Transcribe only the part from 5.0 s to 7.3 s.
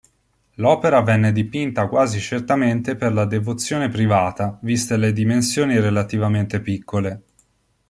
dimensioni relativamente piccole.